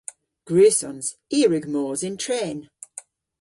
[0.47, 1.05] Gwrussons.
[1.35, 2.59] I a wrug mos yn tren.